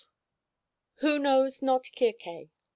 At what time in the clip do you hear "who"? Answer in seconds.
1.01-1.19